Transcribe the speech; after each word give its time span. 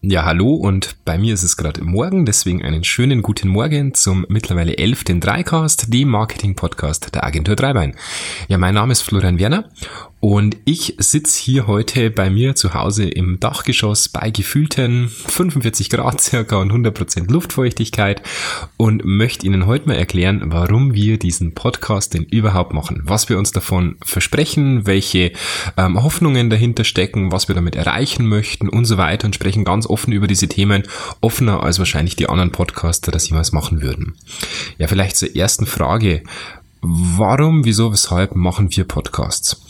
Ja, 0.00 0.24
hallo 0.24 0.54
und 0.54 0.94
bei 1.04 1.18
mir 1.18 1.34
ist 1.34 1.42
es 1.42 1.56
gerade 1.56 1.82
Morgen, 1.82 2.24
deswegen 2.24 2.64
einen 2.64 2.84
schönen 2.84 3.20
guten 3.20 3.48
Morgen 3.48 3.94
zum 3.94 4.24
mittlerweile 4.28 4.78
elften 4.78 5.20
Dreicast, 5.20 5.92
dem 5.92 6.10
Marketing-Podcast 6.10 7.16
der 7.16 7.24
Agentur 7.24 7.56
Dreibein. 7.56 7.96
Ja, 8.46 8.58
mein 8.58 8.74
Name 8.74 8.92
ist 8.92 9.02
Florian 9.02 9.40
Werner 9.40 9.64
und 10.20 10.56
ich 10.64 10.96
sitze 10.98 11.40
hier 11.40 11.68
heute 11.68 12.10
bei 12.10 12.28
mir 12.28 12.56
zu 12.56 12.74
Hause 12.74 13.08
im 13.08 13.38
Dachgeschoss 13.38 14.08
bei 14.08 14.30
gefühlten 14.30 15.08
45 15.08 15.90
Grad 15.90 16.20
circa 16.20 16.56
und 16.56 16.72
100% 16.72 17.30
Luftfeuchtigkeit 17.30 18.22
und 18.76 19.04
möchte 19.04 19.46
Ihnen 19.46 19.66
heute 19.66 19.86
mal 19.86 19.94
erklären, 19.94 20.42
warum 20.46 20.92
wir 20.92 21.20
diesen 21.20 21.54
Podcast 21.54 22.14
denn 22.14 22.24
überhaupt 22.24 22.72
machen, 22.72 23.02
was 23.04 23.28
wir 23.28 23.38
uns 23.38 23.52
davon 23.52 23.96
versprechen, 24.04 24.88
welche 24.88 25.30
ähm, 25.76 26.02
Hoffnungen 26.02 26.50
dahinter 26.50 26.82
stecken, 26.82 27.30
was 27.30 27.46
wir 27.46 27.54
damit 27.54 27.76
erreichen 27.76 28.26
möchten 28.26 28.68
und 28.68 28.86
so 28.86 28.98
weiter 28.98 29.26
und 29.26 29.36
sprechen 29.36 29.62
ganz 29.62 29.87
offen 29.88 30.12
über 30.12 30.26
diese 30.26 30.48
Themen, 30.48 30.84
offener 31.20 31.62
als 31.62 31.78
wahrscheinlich 31.78 32.16
die 32.16 32.28
anderen 32.28 32.52
Podcaster 32.52 33.12
das 33.12 33.28
jemals 33.28 33.52
machen 33.52 33.82
würden. 33.82 34.16
Ja, 34.78 34.86
vielleicht 34.86 35.16
zur 35.16 35.34
ersten 35.34 35.66
Frage. 35.66 36.22
Warum, 36.80 37.64
wieso, 37.64 37.92
weshalb 37.92 38.36
machen 38.36 38.74
wir 38.74 38.84
Podcasts? 38.84 39.60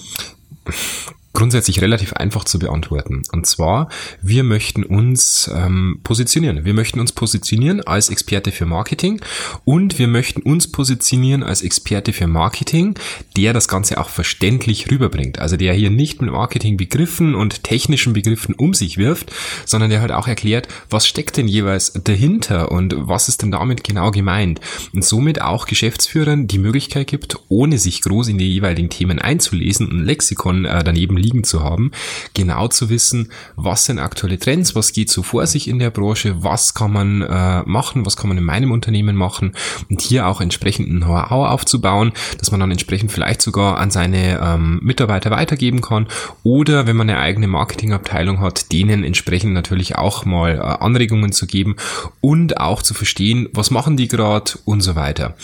Grundsätzlich 1.38 1.80
relativ 1.80 2.14
einfach 2.14 2.42
zu 2.42 2.58
beantworten. 2.58 3.22
Und 3.30 3.46
zwar, 3.46 3.90
wir 4.20 4.42
möchten 4.42 4.82
uns 4.82 5.48
ähm, 5.54 6.00
positionieren. 6.02 6.64
Wir 6.64 6.74
möchten 6.74 6.98
uns 6.98 7.12
positionieren 7.12 7.80
als 7.80 8.08
Experte 8.08 8.50
für 8.50 8.66
Marketing 8.66 9.20
und 9.64 10.00
wir 10.00 10.08
möchten 10.08 10.42
uns 10.42 10.66
positionieren 10.72 11.44
als 11.44 11.62
Experte 11.62 12.12
für 12.12 12.26
Marketing, 12.26 12.96
der 13.36 13.52
das 13.52 13.68
Ganze 13.68 14.00
auch 14.00 14.08
verständlich 14.08 14.90
rüberbringt. 14.90 15.38
Also 15.38 15.56
der 15.56 15.74
hier 15.74 15.90
nicht 15.90 16.20
mit 16.20 16.32
Marketingbegriffen 16.32 17.36
und 17.36 17.62
technischen 17.62 18.14
Begriffen 18.14 18.56
um 18.56 18.74
sich 18.74 18.98
wirft, 18.98 19.30
sondern 19.64 19.90
der 19.90 20.00
halt 20.00 20.10
auch 20.10 20.26
erklärt, 20.26 20.66
was 20.90 21.06
steckt 21.06 21.36
denn 21.36 21.46
jeweils 21.46 21.92
dahinter 21.92 22.72
und 22.72 22.96
was 22.96 23.28
ist 23.28 23.42
denn 23.42 23.52
damit 23.52 23.84
genau 23.84 24.10
gemeint. 24.10 24.60
Und 24.92 25.04
somit 25.04 25.40
auch 25.40 25.66
Geschäftsführern 25.66 26.48
die 26.48 26.58
Möglichkeit 26.58 27.06
gibt, 27.06 27.38
ohne 27.48 27.78
sich 27.78 28.02
groß 28.02 28.26
in 28.26 28.38
die 28.38 28.52
jeweiligen 28.52 28.90
Themen 28.90 29.20
einzulesen, 29.20 29.88
ein 29.88 30.04
Lexikon 30.04 30.64
äh, 30.64 30.82
daneben 30.82 31.16
liegen 31.16 31.27
liegen 31.28 31.44
zu 31.44 31.62
haben, 31.62 31.90
genau 32.34 32.68
zu 32.68 32.88
wissen, 32.88 33.30
was 33.56 33.84
sind 33.84 33.98
aktuelle 33.98 34.38
Trends, 34.38 34.74
was 34.74 34.92
geht 34.92 35.10
so 35.10 35.22
vor 35.22 35.46
sich 35.46 35.68
in 35.68 35.78
der 35.78 35.90
Branche, 35.90 36.42
was 36.42 36.72
kann 36.74 36.92
man 36.92 37.22
äh, 37.22 37.62
machen, 37.66 38.06
was 38.06 38.16
kann 38.16 38.28
man 38.28 38.38
in 38.38 38.44
meinem 38.44 38.72
Unternehmen 38.72 39.14
machen 39.14 39.52
und 39.90 40.00
hier 40.00 40.26
auch 40.26 40.40
entsprechenden 40.40 41.00
Know-how 41.00 41.48
aufzubauen, 41.48 42.12
dass 42.38 42.50
man 42.50 42.60
dann 42.60 42.70
entsprechend 42.70 43.12
vielleicht 43.12 43.42
sogar 43.42 43.78
an 43.78 43.90
seine 43.90 44.40
ähm, 44.42 44.80
Mitarbeiter 44.82 45.30
weitergeben 45.30 45.80
kann 45.82 46.06
oder 46.42 46.86
wenn 46.86 46.96
man 46.96 47.10
eine 47.10 47.18
eigene 47.18 47.48
Marketingabteilung 47.48 48.40
hat, 48.40 48.72
denen 48.72 49.04
entsprechend 49.04 49.52
natürlich 49.52 49.96
auch 49.96 50.24
mal 50.24 50.56
äh, 50.56 50.60
Anregungen 50.60 51.32
zu 51.32 51.46
geben 51.46 51.76
und 52.20 52.58
auch 52.58 52.82
zu 52.82 52.94
verstehen, 52.94 53.48
was 53.52 53.70
machen 53.70 53.96
die 53.96 54.08
gerade 54.08 54.52
und 54.64 54.80
so 54.80 54.96
weiter. 54.96 55.34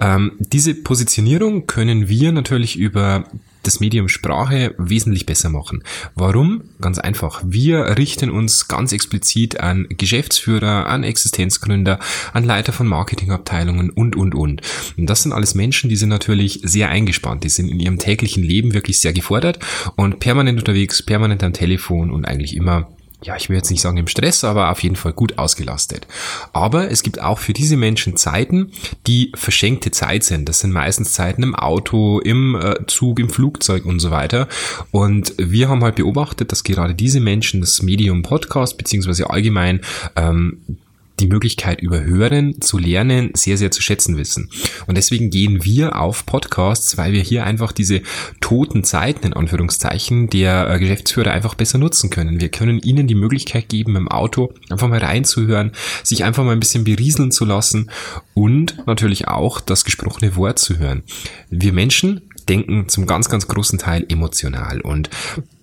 Ähm, 0.00 0.32
diese 0.38 0.74
Positionierung 0.74 1.66
können 1.66 2.08
wir 2.08 2.32
natürlich 2.32 2.76
über 2.76 3.24
das 3.62 3.80
Medium 3.80 4.08
Sprache 4.08 4.74
wesentlich 4.78 5.26
besser 5.26 5.48
machen. 5.48 5.82
Warum? 6.14 6.62
Ganz 6.80 6.98
einfach. 6.98 7.42
Wir 7.44 7.96
richten 7.98 8.30
uns 8.30 8.68
ganz 8.68 8.92
explizit 8.92 9.60
an 9.60 9.86
Geschäftsführer, 9.88 10.86
an 10.86 11.04
Existenzgründer, 11.04 11.98
an 12.32 12.44
Leiter 12.44 12.72
von 12.72 12.86
Marketingabteilungen 12.86 13.90
und, 13.90 14.16
und, 14.16 14.34
und. 14.34 14.62
Und 14.96 15.10
das 15.10 15.22
sind 15.22 15.32
alles 15.32 15.54
Menschen, 15.54 15.90
die 15.90 15.96
sind 15.96 16.08
natürlich 16.08 16.60
sehr 16.62 16.88
eingespannt. 16.88 17.44
Die 17.44 17.48
sind 17.48 17.68
in 17.68 17.80
ihrem 17.80 17.98
täglichen 17.98 18.42
Leben 18.42 18.74
wirklich 18.74 19.00
sehr 19.00 19.12
gefordert 19.12 19.58
und 19.96 20.20
permanent 20.20 20.58
unterwegs, 20.58 21.02
permanent 21.02 21.42
am 21.42 21.52
Telefon 21.52 22.10
und 22.10 22.24
eigentlich 22.24 22.56
immer 22.56 22.88
ja, 23.20 23.36
ich 23.36 23.48
will 23.48 23.56
jetzt 23.56 23.70
nicht 23.70 23.80
sagen 23.80 23.96
im 23.96 24.06
Stress, 24.06 24.44
aber 24.44 24.70
auf 24.70 24.82
jeden 24.82 24.94
Fall 24.94 25.12
gut 25.12 25.38
ausgelastet. 25.38 26.06
Aber 26.52 26.90
es 26.90 27.02
gibt 27.02 27.20
auch 27.20 27.38
für 27.38 27.52
diese 27.52 27.76
Menschen 27.76 28.16
Zeiten, 28.16 28.70
die 29.08 29.32
verschenkte 29.34 29.90
Zeit 29.90 30.22
sind. 30.22 30.48
Das 30.48 30.60
sind 30.60 30.72
meistens 30.72 31.14
Zeiten 31.14 31.42
im 31.42 31.56
Auto, 31.56 32.20
im 32.20 32.54
äh, 32.54 32.86
Zug, 32.86 33.18
im 33.18 33.28
Flugzeug 33.28 33.84
und 33.84 33.98
so 33.98 34.12
weiter. 34.12 34.46
Und 34.92 35.34
wir 35.36 35.68
haben 35.68 35.82
halt 35.82 35.96
beobachtet, 35.96 36.52
dass 36.52 36.62
gerade 36.62 36.94
diese 36.94 37.18
Menschen 37.18 37.60
das 37.60 37.82
Medium 37.82 38.22
Podcast 38.22 38.78
beziehungsweise 38.78 39.28
allgemein 39.30 39.80
ähm, 40.14 40.78
die 41.20 41.28
Möglichkeit 41.28 41.80
über 41.80 42.04
Hören 42.04 42.60
zu 42.60 42.78
lernen 42.78 43.30
sehr, 43.34 43.56
sehr 43.56 43.70
zu 43.70 43.82
schätzen 43.82 44.16
wissen. 44.16 44.50
Und 44.86 44.96
deswegen 44.96 45.30
gehen 45.30 45.64
wir 45.64 46.00
auf 46.00 46.26
Podcasts, 46.26 46.96
weil 46.96 47.12
wir 47.12 47.22
hier 47.22 47.44
einfach 47.44 47.72
diese 47.72 48.02
toten 48.40 48.84
Zeiten 48.84 49.26
in 49.26 49.32
Anführungszeichen 49.32 50.30
der 50.30 50.70
äh, 50.70 50.78
Geschäftsführer 50.78 51.32
einfach 51.32 51.54
besser 51.54 51.78
nutzen 51.78 52.10
können. 52.10 52.40
Wir 52.40 52.48
können 52.48 52.78
ihnen 52.80 53.06
die 53.06 53.14
Möglichkeit 53.14 53.68
geben, 53.68 53.96
im 53.96 54.08
Auto 54.08 54.52
einfach 54.70 54.88
mal 54.88 54.98
reinzuhören, 54.98 55.72
sich 56.02 56.24
einfach 56.24 56.44
mal 56.44 56.52
ein 56.52 56.60
bisschen 56.60 56.84
berieseln 56.84 57.30
zu 57.30 57.44
lassen 57.44 57.90
und 58.34 58.86
natürlich 58.86 59.28
auch 59.28 59.60
das 59.60 59.84
gesprochene 59.84 60.36
Wort 60.36 60.58
zu 60.58 60.78
hören. 60.78 61.02
Wir 61.50 61.72
Menschen 61.72 62.22
denken 62.48 62.88
zum 62.88 63.06
ganz, 63.06 63.28
ganz 63.28 63.48
großen 63.48 63.78
Teil 63.78 64.04
emotional. 64.08 64.80
Und 64.80 65.10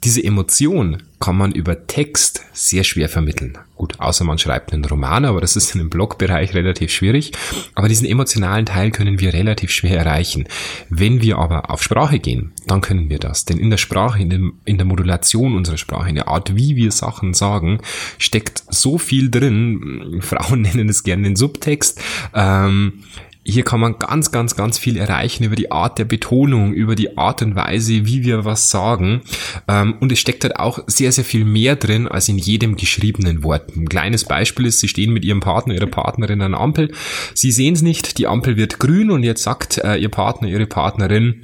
diese 0.03 0.23
Emotion 0.23 1.01
kann 1.19 1.37
man 1.37 1.51
über 1.51 1.87
Text 1.87 2.43
sehr 2.53 2.83
schwer 2.83 3.09
vermitteln. 3.09 3.57
Gut, 3.75 3.99
außer 3.99 4.23
man 4.23 4.37
schreibt 4.37 4.71
einen 4.71 4.85
Roman, 4.85 5.25
aber 5.25 5.41
das 5.41 5.55
ist 5.55 5.73
in 5.73 5.79
dem 5.79 5.89
Blogbereich 5.89 6.53
relativ 6.53 6.91
schwierig. 6.91 7.31
Aber 7.73 7.87
diesen 7.87 8.07
emotionalen 8.07 8.65
Teil 8.65 8.91
können 8.91 9.19
wir 9.19 9.33
relativ 9.33 9.71
schwer 9.71 9.97
erreichen. 9.97 10.47
Wenn 10.89 11.21
wir 11.21 11.39
aber 11.39 11.71
auf 11.71 11.81
Sprache 11.81 12.19
gehen, 12.19 12.53
dann 12.67 12.81
können 12.81 13.09
wir 13.09 13.19
das. 13.19 13.45
Denn 13.45 13.57
in 13.57 13.71
der 13.71 13.77
Sprache, 13.77 14.21
in, 14.21 14.29
dem, 14.29 14.53
in 14.65 14.77
der 14.77 14.85
Modulation 14.85 15.55
unserer 15.55 15.77
Sprache, 15.77 16.09
in 16.09 16.15
der 16.15 16.27
Art, 16.27 16.55
wie 16.55 16.75
wir 16.75 16.91
Sachen 16.91 17.33
sagen, 17.33 17.79
steckt 18.19 18.63
so 18.69 18.97
viel 18.97 19.31
drin. 19.31 20.19
Frauen 20.21 20.61
nennen 20.63 20.87
es 20.87 21.03
gerne 21.03 21.23
den 21.23 21.35
Subtext. 21.35 21.99
Ähm, 22.33 23.03
hier 23.47 23.63
kann 23.63 23.79
man 23.79 23.99
ganz, 23.99 24.31
ganz, 24.31 24.55
ganz 24.55 24.79
viel 24.79 24.97
erreichen 24.97 25.43
über 25.43 25.55
die 25.55 25.71
Art 25.71 25.99
der 25.99 26.05
Betonung, 26.05 26.73
über 26.73 26.95
die 26.95 27.15
Art 27.15 27.43
und 27.43 27.55
Weise, 27.55 28.07
wie 28.07 28.23
wir 28.23 28.43
was 28.43 28.71
sagen. 28.71 29.21
Ähm, 29.67 29.95
und 29.99 30.11
es 30.11 30.19
steckt 30.19 30.43
halt 30.43 30.55
auch 30.55 30.79
sehr, 30.87 31.11
sehr 31.11 31.23
viel 31.23 31.45
mehr 31.45 31.75
drin 31.75 32.07
als 32.07 32.27
in 32.27 32.39
jedem 32.39 32.75
geschriebenen 32.75 33.43
Wort. 33.43 33.75
Ein 33.75 33.87
kleines 33.87 34.25
Beispiel 34.25 34.65
ist, 34.65 34.79
Sie 34.79 34.87
stehen 34.87 35.13
mit 35.13 35.23
Ihrem 35.23 35.41
Partner, 35.41 35.75
Ihrer 35.75 35.85
Partnerin 35.85 36.41
an 36.41 36.53
der 36.53 36.59
Ampel. 36.59 36.91
Sie 37.35 37.51
sehen 37.51 37.75
es 37.75 37.83
nicht, 37.83 38.17
die 38.17 38.25
Ampel 38.25 38.57
wird 38.57 38.79
grün 38.79 39.11
und 39.11 39.21
jetzt 39.21 39.43
sagt 39.43 39.77
äh, 39.77 39.95
Ihr 39.95 40.09
Partner, 40.09 40.47
Ihre 40.47 40.65
Partnerin, 40.65 41.43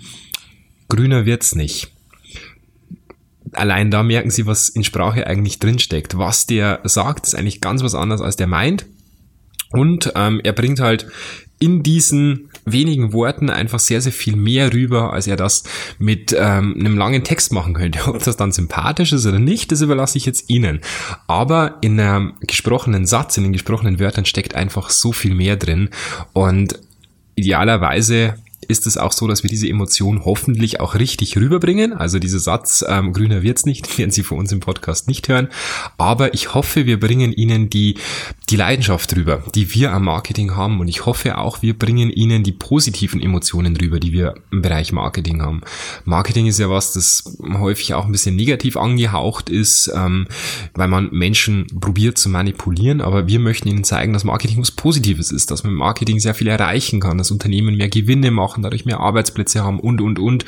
grüner 0.90 1.26
wird's 1.26 1.56
nicht 1.56 1.92
allein 3.54 3.92
da 3.92 4.02
merken 4.02 4.32
sie, 4.32 4.46
was 4.46 4.70
in 4.70 4.86
Sprache 4.86 5.28
eigentlich 5.28 5.60
drinsteckt. 5.60 6.18
Was 6.18 6.48
der 6.48 6.80
sagt, 6.86 7.28
ist 7.28 7.36
eigentlich 7.36 7.60
ganz 7.60 7.84
was 7.84 7.96
anderes, 7.96 8.22
als 8.22 8.38
der 8.38 8.48
meint. 8.48 8.86
Und 9.72 10.14
ähm, 10.16 10.40
er 10.42 10.54
bringt 10.54 10.80
halt 10.80 11.08
in 11.62 11.84
diesen 11.84 12.50
wenigen 12.66 13.14
Worten 13.14 13.50
einfach 13.50 13.80
sehr, 13.80 14.02
sehr 14.02 14.12
viel 14.12 14.36
mehr 14.36 14.74
rüber, 14.74 15.14
als 15.14 15.28
er 15.28 15.36
das 15.38 15.64
mit 16.00 16.36
ähm, 16.38 16.76
einem 16.78 16.98
langen 16.98 17.24
Text 17.24 17.54
machen 17.54 17.74
könnte. 17.74 18.00
Ob 18.08 18.24
das 18.24 18.36
dann 18.36 18.52
sympathisch 18.52 19.14
ist 19.14 19.26
oder 19.26 19.40
nicht, 19.40 19.72
das 19.72 19.82
überlasse 19.82 20.18
ich 20.18 20.26
jetzt 20.26 20.50
Ihnen. 20.50 20.82
Aber 21.28 21.78
in 21.82 22.00
einem 22.00 22.34
gesprochenen 22.42 23.06
Satz, 23.06 23.38
in 23.38 23.44
den 23.44 23.54
gesprochenen 23.54 24.00
Wörtern 24.00 24.26
steckt 24.26 24.56
einfach 24.56 24.90
so 24.90 25.12
viel 25.14 25.36
mehr 25.36 25.56
drin 25.56 25.90
und 26.34 26.80
idealerweise 27.36 28.36
ist 28.68 28.88
es 28.88 28.98
auch 28.98 29.12
so, 29.12 29.28
dass 29.28 29.44
wir 29.44 29.50
diese 29.50 29.68
Emotion 29.68 30.24
hoffentlich 30.24 30.80
auch 30.80 30.96
richtig 30.96 31.36
rüberbringen. 31.36 31.94
Also 31.94 32.20
dieser 32.20 32.40
Satz, 32.40 32.84
ähm, 32.88 33.12
grüner 33.14 33.44
wird's 33.44 33.66
nicht, 33.66 33.98
werden 33.98 34.12
Sie 34.12 34.24
von 34.24 34.40
uns 34.40 34.52
im 34.52 34.60
Podcast 34.60 35.08
nicht 35.08 35.28
hören. 35.28 35.50
Aber 35.98 36.34
ich 36.34 36.54
hoffe, 36.54 36.86
wir 36.86 37.00
bringen 37.00 37.34
Ihnen 37.34 37.70
die, 37.70 37.98
die 38.52 38.58
Leidenschaft 38.58 39.16
rüber, 39.16 39.44
die 39.56 39.74
wir 39.74 39.94
am 39.94 40.04
Marketing 40.04 40.56
haben. 40.56 40.82
Und 40.82 40.90
ich 40.90 41.06
hoffe 41.06 41.38
auch, 41.38 41.62
wir 41.62 41.78
bringen 41.78 42.10
Ihnen 42.10 42.44
die 42.44 42.52
positiven 42.52 43.22
Emotionen 43.22 43.78
rüber, 43.78 44.00
die 44.00 44.12
wir 44.12 44.36
im 44.52 44.62
Bereich 44.62 44.92
Marketing 44.92 45.42
haben. 45.42 45.62
Marketing 46.04 46.48
ist 46.48 46.60
ja 46.60 46.70
was, 46.70 46.92
das 46.92 47.38
häufig 47.42 47.94
auch 47.94 48.06
ein 48.06 48.12
bisschen 48.12 48.36
negativ 48.36 48.76
angehaucht 48.76 49.50
ist, 49.50 49.90
ähm, 49.96 50.28
weil 50.74 50.90
man 50.90 51.10
Menschen 51.12 51.68
probiert 51.80 52.18
zu 52.18 52.28
manipulieren. 52.28 53.00
Aber 53.00 53.28
wir 53.28 53.40
möchten 53.40 53.70
Ihnen 53.70 53.86
zeigen, 53.86 54.12
dass 54.12 54.26
Marketing 54.26 54.60
was 54.60 54.72
Positives 54.72 55.32
ist, 55.32 55.50
dass 55.50 55.64
man 55.64 55.72
mit 55.74 55.80
Marketing 55.80 56.20
sehr 56.20 56.34
viel 56.34 56.48
erreichen 56.48 57.00
kann, 57.00 57.18
dass 57.18 57.32
Unternehmen 57.32 57.78
mehr 57.78 57.90
Gewinne 57.90 58.32
machen, 58.32 58.64
dadurch 58.64 58.86
mehr 58.86 59.00
Arbeitsplätze 59.00 59.64
haben 59.64 59.80
und, 59.80 60.02
und, 60.02 60.20
und. 60.20 60.46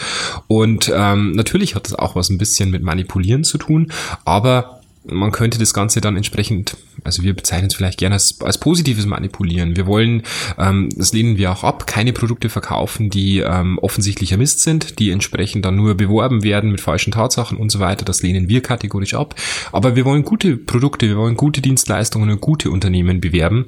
Und 0.47 0.91
ähm, 0.93 1.31
natürlich 1.31 1.75
hat 1.75 1.85
das 1.85 1.95
auch 1.95 2.15
was 2.15 2.29
ein 2.29 2.37
bisschen 2.37 2.69
mit 2.69 2.83
Manipulieren 2.83 3.45
zu 3.45 3.57
tun, 3.57 3.91
aber 4.25 4.81
man 5.05 5.31
könnte 5.31 5.59
das 5.59 5.73
Ganze 5.73 6.01
dann 6.01 6.15
entsprechend, 6.15 6.77
also 7.03 7.23
wir 7.23 7.33
bezeichnen 7.35 7.67
es 7.67 7.75
vielleicht 7.75 7.99
gerne 7.99 8.15
als, 8.15 8.39
als 8.41 8.57
positives 8.57 9.05
Manipulieren. 9.05 9.75
Wir 9.75 9.85
wollen, 9.85 10.23
ähm, 10.57 10.89
das 10.95 11.13
lehnen 11.13 11.37
wir 11.37 11.51
auch 11.51 11.63
ab, 11.63 11.87
keine 11.87 12.13
Produkte 12.13 12.49
verkaufen, 12.49 13.09
die 13.09 13.39
ähm, 13.39 13.77
offensichtlicher 13.79 14.37
Mist 14.37 14.61
sind, 14.61 14.99
die 14.99 15.11
entsprechend 15.11 15.65
dann 15.65 15.75
nur 15.75 15.95
beworben 15.95 16.43
werden 16.43 16.71
mit 16.71 16.81
falschen 16.81 17.11
Tatsachen 17.11 17.57
und 17.57 17.71
so 17.71 17.79
weiter. 17.79 18.05
Das 18.05 18.21
lehnen 18.21 18.49
wir 18.49 18.61
kategorisch 18.61 19.13
ab. 19.13 19.35
Aber 19.71 19.95
wir 19.95 20.05
wollen 20.05 20.23
gute 20.23 20.57
Produkte, 20.57 21.07
wir 21.07 21.17
wollen 21.17 21.37
gute 21.37 21.61
Dienstleistungen 21.61 22.29
und 22.29 22.41
gute 22.41 22.71
Unternehmen 22.71 23.21
bewerben. 23.21 23.65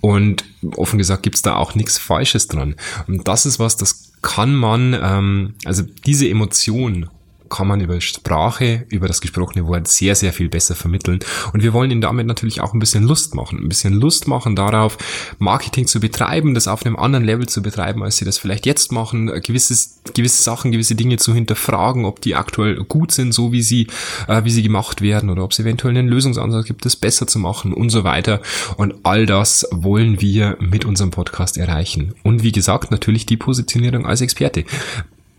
Und 0.00 0.44
offen 0.76 0.98
gesagt 0.98 1.22
gibt's 1.22 1.42
da 1.42 1.56
auch 1.56 1.74
nichts 1.74 1.98
Falsches 1.98 2.48
dran. 2.48 2.76
Und 3.06 3.26
das 3.28 3.46
ist 3.46 3.58
was, 3.58 3.76
das 3.76 4.12
kann 4.22 4.54
man, 4.54 4.96
ähm, 5.00 5.54
also 5.64 5.82
diese 6.04 6.28
Emotion 6.28 7.08
kann 7.48 7.66
man 7.68 7.80
über 7.80 8.00
Sprache, 8.00 8.86
über 8.88 9.08
das 9.08 9.20
gesprochene 9.20 9.66
Wort 9.66 9.88
sehr, 9.88 10.14
sehr 10.14 10.32
viel 10.32 10.48
besser 10.48 10.74
vermitteln. 10.74 11.20
Und 11.52 11.62
wir 11.62 11.72
wollen 11.72 11.90
Ihnen 11.90 12.00
damit 12.00 12.26
natürlich 12.26 12.60
auch 12.60 12.74
ein 12.74 12.78
bisschen 12.78 13.04
Lust 13.04 13.34
machen. 13.34 13.58
Ein 13.60 13.68
bisschen 13.68 13.94
Lust 13.94 14.28
machen 14.28 14.56
darauf, 14.56 14.98
Marketing 15.38 15.86
zu 15.86 16.00
betreiben, 16.00 16.54
das 16.54 16.68
auf 16.68 16.84
einem 16.84 16.96
anderen 16.96 17.24
Level 17.24 17.48
zu 17.48 17.62
betreiben, 17.62 18.02
als 18.02 18.16
Sie 18.16 18.24
das 18.24 18.38
vielleicht 18.38 18.66
jetzt 18.66 18.92
machen, 18.92 19.26
gewisses, 19.42 20.00
gewisse 20.14 20.42
Sachen, 20.42 20.72
gewisse 20.72 20.94
Dinge 20.94 21.16
zu 21.16 21.34
hinterfragen, 21.34 22.04
ob 22.04 22.20
die 22.20 22.34
aktuell 22.34 22.76
gut 22.84 23.12
sind, 23.12 23.32
so 23.32 23.52
wie 23.52 23.62
sie, 23.62 23.86
äh, 24.28 24.44
wie 24.44 24.50
sie 24.50 24.62
gemacht 24.62 25.02
werden 25.02 25.30
oder 25.30 25.44
ob 25.44 25.52
es 25.52 25.58
eventuell 25.58 25.96
einen 25.96 26.08
Lösungsansatz 26.08 26.66
gibt, 26.66 26.84
das 26.84 26.96
besser 26.96 27.26
zu 27.26 27.38
machen 27.38 27.72
und 27.72 27.90
so 27.90 28.04
weiter. 28.04 28.40
Und 28.76 28.94
all 29.02 29.26
das 29.26 29.66
wollen 29.72 30.20
wir 30.20 30.56
mit 30.60 30.84
unserem 30.84 31.10
Podcast 31.10 31.58
erreichen. 31.58 32.14
Und 32.22 32.42
wie 32.42 32.52
gesagt, 32.52 32.90
natürlich 32.90 33.26
die 33.26 33.36
Positionierung 33.36 34.06
als 34.06 34.20
Experte 34.20 34.64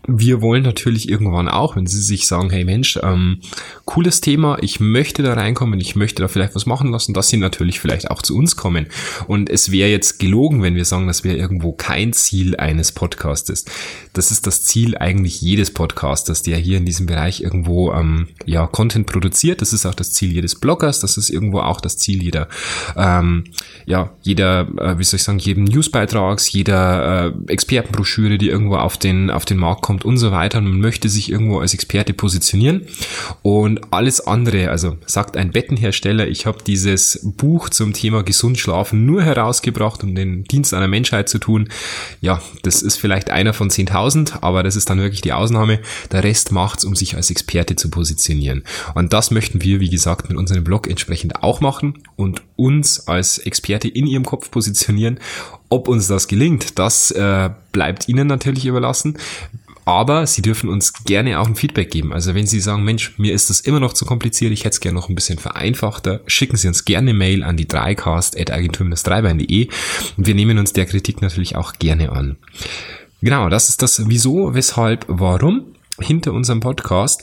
wir 0.08 0.40
wollen 0.40 0.62
natürlich 0.62 1.08
irgendwann 1.08 1.48
auch, 1.48 1.76
wenn 1.76 1.86
sie 1.86 2.00
sich 2.00 2.26
sagen, 2.26 2.48
hey 2.48 2.64
Mensch, 2.64 2.98
ähm, 3.02 3.40
cooles 3.84 4.22
Thema, 4.22 4.56
ich 4.62 4.80
möchte 4.80 5.22
da 5.22 5.34
reinkommen, 5.34 5.78
ich 5.80 5.96
möchte 5.96 6.22
da 6.22 6.28
vielleicht 6.28 6.54
was 6.54 6.64
machen 6.64 6.90
lassen, 6.90 7.12
dass 7.12 7.28
sie 7.28 7.36
natürlich 7.36 7.78
vielleicht 7.78 8.10
auch 8.10 8.22
zu 8.22 8.34
uns 8.34 8.56
kommen. 8.56 8.86
Und 9.26 9.50
es 9.50 9.70
wäre 9.70 9.90
jetzt 9.90 10.18
gelogen, 10.18 10.62
wenn 10.62 10.74
wir 10.74 10.86
sagen, 10.86 11.06
das 11.06 11.24
wäre 11.24 11.36
irgendwo 11.36 11.72
kein 11.72 12.14
Ziel 12.14 12.56
eines 12.56 12.92
Podcastes. 12.92 13.66
Das 14.14 14.30
ist 14.30 14.46
das 14.46 14.62
Ziel 14.62 14.96
eigentlich 14.96 15.42
jedes 15.42 15.72
Podcasters, 15.72 16.42
der 16.42 16.56
hier 16.56 16.78
in 16.78 16.86
diesem 16.86 17.04
Bereich 17.04 17.42
irgendwo 17.42 17.92
ähm, 17.92 18.28
ja 18.46 18.66
Content 18.66 19.06
produziert. 19.06 19.60
Das 19.60 19.74
ist 19.74 19.84
auch 19.84 19.94
das 19.94 20.14
Ziel 20.14 20.32
jedes 20.32 20.54
Bloggers, 20.54 21.00
das 21.00 21.18
ist 21.18 21.28
irgendwo 21.28 21.60
auch 21.60 21.82
das 21.82 21.98
Ziel 21.98 22.22
jeder, 22.22 22.48
ähm, 22.96 23.44
ja, 23.84 24.10
jeder, 24.22 24.68
äh, 24.78 24.98
wie 24.98 25.04
soll 25.04 25.18
ich 25.18 25.24
sagen, 25.24 25.38
jedem 25.38 25.64
Newsbeitrags, 25.64 26.50
jeder 26.50 27.26
äh, 27.26 27.52
Expertenbroschüre, 27.52 28.38
die 28.38 28.48
irgendwo 28.48 28.76
auf 28.76 28.96
den, 28.96 29.30
auf 29.30 29.44
den 29.44 29.58
Markt 29.58 29.82
kommt 29.82 29.97
kommt 29.98 30.04
und 30.04 30.18
so 30.18 30.30
weiter 30.30 30.60
man 30.60 30.80
möchte 30.80 31.08
sich 31.08 31.30
irgendwo 31.30 31.58
als 31.58 31.74
Experte 31.74 32.12
positionieren 32.12 32.82
und 33.42 33.92
alles 33.92 34.26
andere, 34.26 34.70
also 34.70 34.96
sagt 35.06 35.36
ein 35.36 35.50
Bettenhersteller, 35.50 36.28
ich 36.28 36.46
habe 36.46 36.58
dieses 36.66 37.20
Buch 37.36 37.68
zum 37.68 37.92
Thema 37.92 38.22
gesund 38.22 38.58
schlafen 38.58 39.06
nur 39.06 39.22
herausgebracht, 39.22 40.02
um 40.02 40.14
den 40.14 40.44
Dienst 40.44 40.74
einer 40.74 40.88
Menschheit 40.88 41.28
zu 41.28 41.38
tun. 41.38 41.68
Ja, 42.20 42.40
das 42.62 42.82
ist 42.82 42.96
vielleicht 42.96 43.30
einer 43.30 43.52
von 43.52 43.70
10.000, 43.70 44.42
aber 44.42 44.62
das 44.62 44.76
ist 44.76 44.90
dann 44.90 44.98
wirklich 44.98 45.20
die 45.20 45.32
Ausnahme. 45.32 45.80
Der 46.12 46.24
Rest 46.24 46.52
macht's, 46.52 46.84
um 46.84 46.94
sich 46.94 47.16
als 47.16 47.30
Experte 47.30 47.76
zu 47.76 47.90
positionieren. 47.90 48.62
Und 48.94 49.12
das 49.12 49.30
möchten 49.30 49.62
wir, 49.62 49.80
wie 49.80 49.90
gesagt, 49.90 50.28
mit 50.28 50.38
unserem 50.38 50.64
Blog 50.64 50.88
entsprechend 50.88 51.42
auch 51.42 51.60
machen 51.60 51.94
und 52.16 52.42
uns 52.56 53.06
als 53.08 53.38
Experte 53.38 53.88
in 53.88 54.06
ihrem 54.06 54.24
Kopf 54.24 54.50
positionieren. 54.50 55.20
Ob 55.70 55.86
uns 55.86 56.06
das 56.06 56.28
gelingt, 56.28 56.78
das 56.78 57.10
äh, 57.10 57.50
bleibt 57.72 58.08
Ihnen 58.08 58.26
natürlich 58.26 58.66
überlassen. 58.66 59.18
Aber 59.88 60.26
Sie 60.26 60.42
dürfen 60.42 60.68
uns 60.68 60.92
gerne 61.04 61.40
auch 61.40 61.46
ein 61.46 61.54
Feedback 61.54 61.90
geben. 61.90 62.12
Also 62.12 62.34
wenn 62.34 62.46
Sie 62.46 62.60
sagen, 62.60 62.84
Mensch, 62.84 63.14
mir 63.16 63.32
ist 63.32 63.48
das 63.48 63.60
immer 63.60 63.80
noch 63.80 63.94
zu 63.94 64.04
kompliziert, 64.04 64.52
ich 64.52 64.66
hätte 64.66 64.74
es 64.74 64.80
gerne 64.80 64.96
noch 64.96 65.08
ein 65.08 65.14
bisschen 65.14 65.38
vereinfachter, 65.38 66.20
schicken 66.26 66.58
Sie 66.58 66.68
uns 66.68 66.84
gerne 66.84 67.14
Mail 67.14 67.42
an 67.42 67.56
die 67.56 67.64
3cast.agentur-3bein.de 67.64 69.68
und 70.18 70.26
wir 70.26 70.34
nehmen 70.34 70.58
uns 70.58 70.74
der 70.74 70.84
Kritik 70.84 71.22
natürlich 71.22 71.56
auch 71.56 71.72
gerne 71.78 72.12
an. 72.12 72.36
Genau, 73.22 73.48
das 73.48 73.70
ist 73.70 73.80
das 73.80 74.10
Wieso, 74.10 74.52
Weshalb, 74.52 75.06
Warum 75.08 75.74
hinter 75.98 76.34
unserem 76.34 76.60
Podcast. 76.60 77.22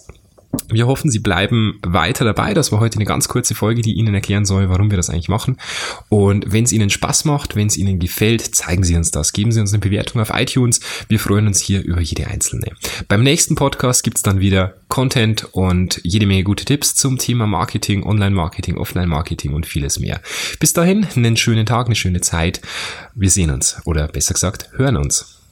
Wir 0.69 0.87
hoffen, 0.87 1.11
Sie 1.11 1.19
bleiben 1.19 1.79
weiter 1.85 2.25
dabei. 2.25 2.53
Das 2.53 2.71
war 2.71 2.79
heute 2.79 2.97
eine 2.97 3.05
ganz 3.05 3.27
kurze 3.27 3.55
Folge, 3.55 3.81
die 3.81 3.93
Ihnen 3.93 4.13
erklären 4.13 4.45
soll, 4.45 4.69
warum 4.69 4.89
wir 4.89 4.97
das 4.97 5.09
eigentlich 5.09 5.29
machen. 5.29 5.57
Und 6.09 6.51
wenn 6.51 6.63
es 6.63 6.71
Ihnen 6.71 6.89
Spaß 6.89 7.25
macht, 7.25 7.55
wenn 7.55 7.67
es 7.67 7.77
Ihnen 7.77 7.99
gefällt, 7.99 8.41
zeigen 8.41 8.83
Sie 8.83 8.95
uns 8.95 9.11
das. 9.11 9.33
Geben 9.33 9.51
Sie 9.51 9.59
uns 9.59 9.73
eine 9.73 9.79
Bewertung 9.79 10.21
auf 10.21 10.31
iTunes. 10.33 10.79
Wir 11.07 11.19
freuen 11.19 11.47
uns 11.47 11.59
hier 11.61 11.83
über 11.83 12.01
jede 12.01 12.27
einzelne. 12.27 12.71
Beim 13.07 13.23
nächsten 13.23 13.55
Podcast 13.55 14.03
gibt's 14.03 14.21
dann 14.21 14.39
wieder 14.39 14.75
Content 14.87 15.47
und 15.53 15.99
jede 16.03 16.25
Menge 16.25 16.43
gute 16.43 16.65
Tipps 16.65 16.95
zum 16.95 17.17
Thema 17.17 17.47
Marketing, 17.47 18.03
Online-Marketing, 18.03 18.77
Offline-Marketing 18.77 19.53
und 19.53 19.65
vieles 19.65 19.99
mehr. 19.99 20.21
Bis 20.59 20.73
dahin, 20.73 21.05
einen 21.15 21.37
schönen 21.37 21.65
Tag, 21.65 21.87
eine 21.87 21.95
schöne 21.95 22.21
Zeit. 22.21 22.61
Wir 23.13 23.29
sehen 23.29 23.49
uns 23.49 23.77
oder 23.85 24.07
besser 24.07 24.33
gesagt, 24.33 24.69
hören 24.77 24.97
uns. 24.97 25.44